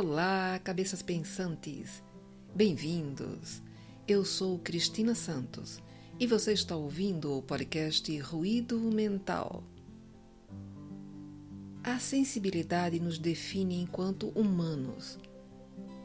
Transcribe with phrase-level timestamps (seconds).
[0.00, 2.04] Olá, cabeças pensantes!
[2.54, 3.60] Bem-vindos!
[4.06, 5.82] Eu sou Cristina Santos
[6.20, 9.64] e você está ouvindo o podcast Ruído Mental.
[11.82, 15.18] A sensibilidade nos define enquanto humanos.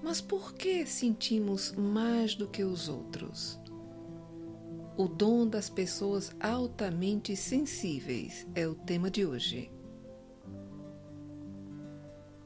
[0.02, 3.60] Mas por que sentimos mais do que os outros?
[4.98, 9.72] O dom das pessoas altamente sensíveis é o tema de hoje.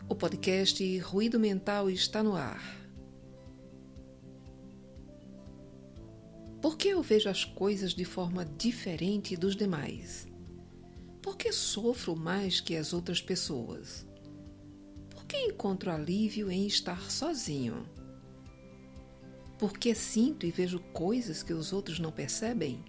[0.09, 2.63] O podcast Ruído Mental está no ar.
[6.61, 10.25] Por que eu vejo as coisas de forma diferente dos demais?
[11.21, 14.07] Por que sofro mais que as outras pessoas?
[15.09, 17.85] Por que encontro alívio em estar sozinho?
[19.59, 22.81] Por que sinto e vejo coisas que os outros não percebem?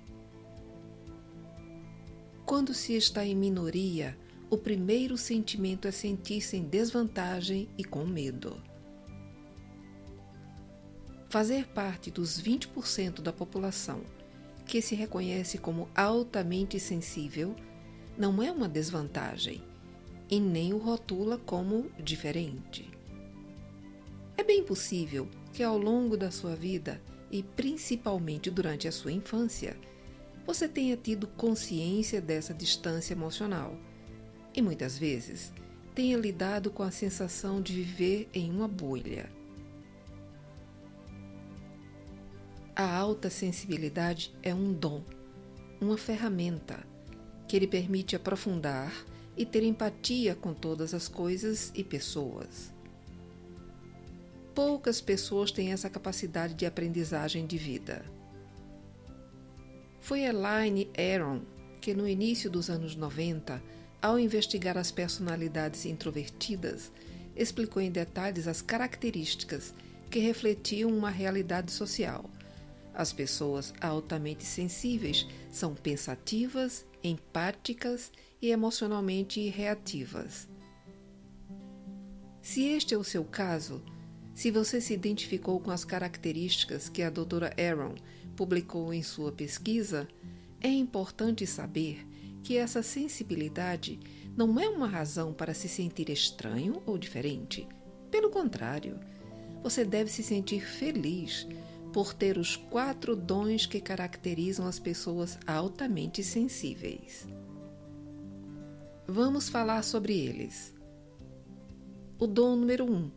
[2.47, 4.16] Quando se está em minoria,
[4.51, 8.62] o primeiro sentimento é sentir-se em desvantagem e com medo.
[11.28, 14.03] Fazer parte dos 20% da população
[14.64, 17.55] que se reconhece como altamente sensível
[18.17, 19.62] não é uma desvantagem
[20.31, 22.91] e nem o rotula como diferente.
[24.37, 27.00] É bem possível que ao longo da sua vida
[27.31, 29.77] e principalmente durante a sua infância,
[30.47, 33.77] você tenha tido consciência dessa distância emocional
[34.59, 35.53] e muitas vezes
[35.95, 39.31] tenha lidado com a sensação de viver em uma bolha.
[42.75, 45.05] A alta sensibilidade é um dom,
[45.81, 46.84] uma ferramenta
[47.47, 48.92] que lhe permite aprofundar
[49.37, 52.72] e ter empatia com todas as coisas e pessoas.
[54.56, 58.05] Poucas pessoas têm essa capacidade de aprendizagem de vida.
[60.00, 61.43] Foi Elaine Aron
[61.81, 63.62] que, no início dos anos 90,
[64.00, 66.92] ao investigar as personalidades introvertidas,
[67.36, 69.74] explicou em detalhes as características
[70.10, 72.28] que refletiam uma realidade social.
[72.94, 78.10] As pessoas altamente sensíveis são pensativas, empáticas
[78.42, 80.48] e emocionalmente reativas.
[82.42, 83.82] Se este é o seu caso,
[84.34, 87.94] se você se identificou com as características que a doutora Aaron
[88.34, 90.08] publicou em sua pesquisa,
[90.60, 92.07] é importante saber
[92.43, 93.99] que essa sensibilidade
[94.37, 97.66] não é uma razão para se sentir estranho ou diferente.
[98.10, 98.99] Pelo contrário,
[99.62, 101.47] você deve se sentir feliz
[101.93, 107.26] por ter os quatro dons que caracterizam as pessoas altamente sensíveis.
[109.06, 110.75] Vamos falar sobre eles.
[112.19, 113.10] O dom número um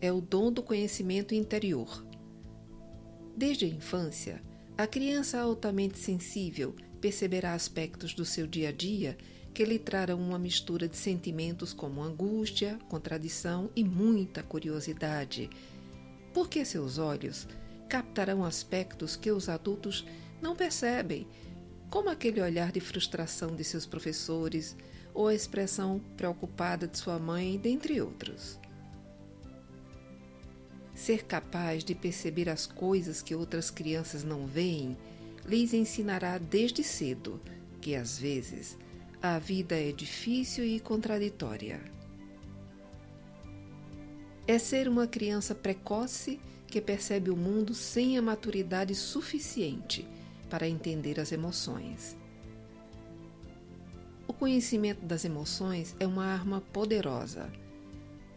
[0.00, 2.06] é o dom do conhecimento interior.
[3.36, 4.42] Desde a infância,
[4.76, 9.18] a criança altamente sensível perceberá aspectos do seu dia a dia
[9.52, 15.50] que lhe trarão uma mistura de sentimentos como angústia, contradição e muita curiosidade,
[16.32, 17.48] porque seus olhos
[17.88, 20.06] captarão aspectos que os adultos
[20.40, 21.26] não percebem,
[21.90, 24.74] como aquele olhar de frustração de seus professores
[25.12, 28.58] ou a expressão preocupada de sua mãe, dentre outros.
[30.94, 34.96] Ser capaz de perceber as coisas que outras crianças não veem
[35.46, 37.40] lhes ensinará desde cedo
[37.80, 38.78] que, às vezes,
[39.20, 41.80] a vida é difícil e contraditória.
[44.46, 50.06] É ser uma criança precoce que percebe o mundo sem a maturidade suficiente
[50.48, 52.16] para entender as emoções.
[54.26, 57.52] O conhecimento das emoções é uma arma poderosa.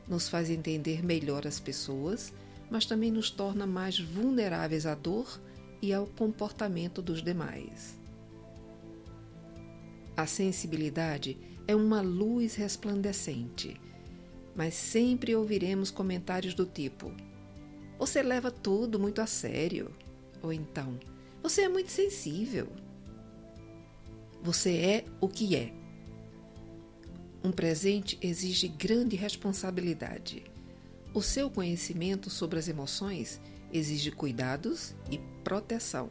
[0.07, 2.33] Nos faz entender melhor as pessoas,
[2.69, 5.39] mas também nos torna mais vulneráveis à dor
[5.81, 7.97] e ao comportamento dos demais.
[10.15, 11.37] A sensibilidade
[11.67, 13.79] é uma luz resplandecente,
[14.55, 17.11] mas sempre ouviremos comentários do tipo:
[17.99, 19.91] Você leva tudo muito a sério.
[20.41, 20.97] Ou então,
[21.41, 22.67] Você é muito sensível.
[24.41, 25.73] Você é o que é.
[27.43, 30.43] Um presente exige grande responsabilidade.
[31.13, 33.39] O seu conhecimento sobre as emoções
[33.71, 36.09] exige cuidados e proteção.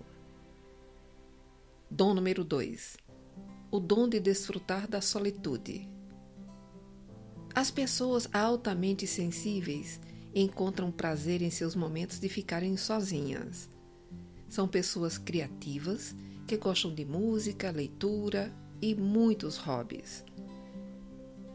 [1.90, 2.96] Dom número 2:
[3.70, 5.88] o dom de desfrutar da solitude.
[7.54, 10.00] As pessoas altamente sensíveis
[10.34, 13.68] encontram prazer em seus momentos de ficarem sozinhas.
[14.48, 16.14] São pessoas criativas
[16.46, 20.24] que gostam de música, leitura e muitos hobbies.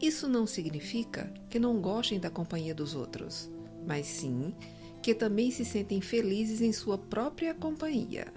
[0.00, 3.50] Isso não significa que não gostem da companhia dos outros,
[3.86, 4.54] mas sim
[5.02, 8.32] que também se sentem felizes em sua própria companhia.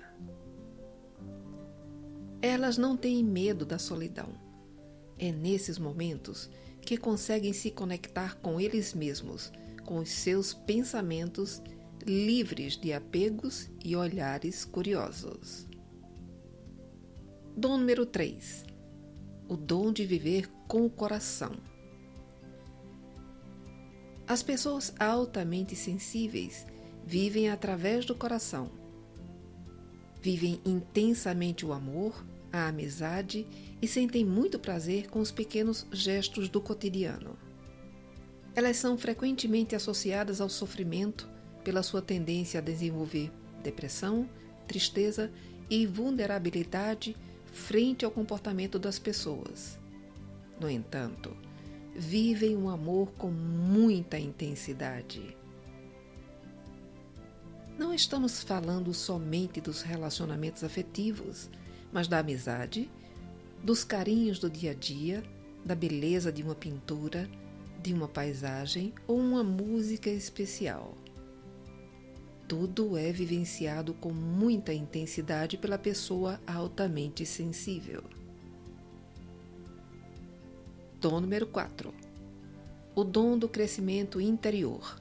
[2.42, 4.30] Elas não têm medo da solidão.
[5.18, 6.50] É nesses momentos
[6.82, 9.52] que conseguem se conectar com eles mesmos,
[9.86, 11.62] com os seus pensamentos
[12.06, 15.68] livres de apegos e olhares curiosos.
[17.56, 18.66] Dom número 3.
[19.48, 21.52] O dom de viver com o coração.
[24.34, 26.66] As pessoas altamente sensíveis
[27.06, 28.72] vivem através do coração.
[30.24, 33.46] Vivem intensamente o amor, a amizade
[33.80, 37.38] e sentem muito prazer com os pequenos gestos do cotidiano.
[38.56, 41.30] Elas são frequentemente associadas ao sofrimento
[41.64, 43.32] pela sua tendência a desenvolver
[43.62, 44.28] depressão,
[44.68, 45.32] tristeza
[45.70, 47.16] e vulnerabilidade
[47.52, 49.78] frente ao comportamento das pessoas.
[50.60, 51.38] No entanto,
[51.96, 55.38] vivem um amor com muita intensidade.
[57.78, 61.50] Não estamos falando somente dos relacionamentos afetivos,
[61.92, 62.90] mas da amizade,
[63.64, 65.24] dos carinhos do dia a dia,
[65.66, 67.30] da beleza de uma pintura,
[67.82, 70.98] de uma paisagem ou uma música especial.
[72.48, 78.04] Tudo é vivenciado com muita intensidade pela pessoa altamente sensível.
[81.04, 81.94] Dom número 4.
[82.96, 84.98] O dom do crescimento interior.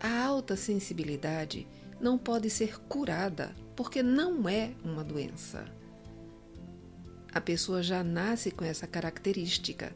[0.00, 1.64] A alta sensibilidade
[2.00, 5.64] não pode ser curada porque não é uma doença.
[7.32, 9.94] A pessoa já nasce com essa característica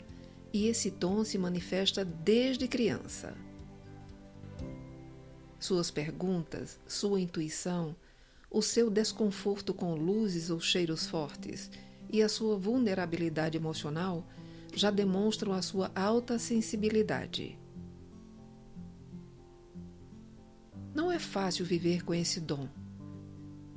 [0.53, 3.37] e esse dom se manifesta desde criança.
[5.59, 7.97] Suas perguntas, sua intuição,
[8.49, 11.69] o seu desconforto com luzes ou cheiros fortes
[12.11, 14.27] e a sua vulnerabilidade emocional
[14.75, 17.59] já demonstram a sua alta sensibilidade.
[20.95, 22.69] Não é fácil viver com esse dom.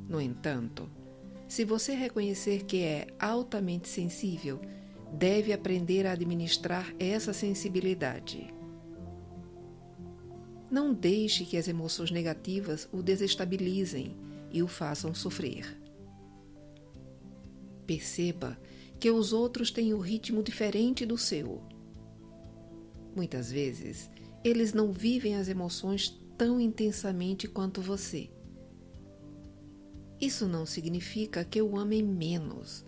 [0.07, 0.89] No entanto,
[1.47, 4.61] se você reconhecer que é altamente sensível,
[5.13, 8.53] deve aprender a administrar essa sensibilidade.
[10.69, 14.15] Não deixe que as emoções negativas o desestabilizem
[14.51, 15.88] e o façam sofrer.
[17.89, 18.55] Perceba
[18.99, 21.59] que os outros têm um ritmo diferente do seu.
[23.15, 24.11] Muitas vezes,
[24.43, 28.29] eles não vivem as emoções tão intensamente quanto você.
[30.21, 32.85] Isso não significa que o amem menos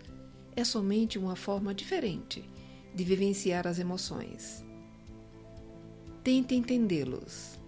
[0.54, 2.48] é somente uma forma diferente
[2.94, 4.64] de vivenciar as emoções.
[6.22, 7.58] Tente entendê-los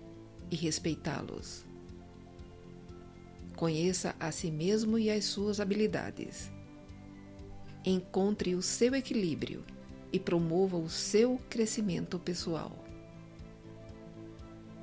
[0.52, 1.64] e respeitá-los.
[3.56, 6.54] Conheça a si mesmo e as suas habilidades.
[7.84, 9.64] Encontre o seu equilíbrio
[10.12, 12.84] e promova o seu crescimento pessoal.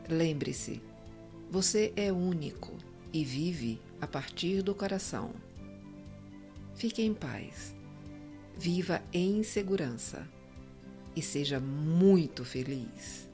[0.10, 0.82] Lembre-se,
[1.50, 2.74] você é único
[3.14, 5.32] e vive a partir do coração.
[6.76, 7.76] Fique em paz
[8.62, 10.28] viva em segurança
[11.16, 13.28] e seja muito feliz.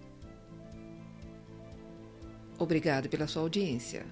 [2.58, 4.06] Obrigado pela sua audiência.